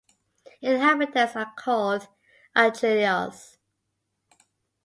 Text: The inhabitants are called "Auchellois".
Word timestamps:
The 0.63 0.73
inhabitants 0.73 1.35
are 1.35 1.53
called 1.55 2.07
"Auchellois". 2.57 3.57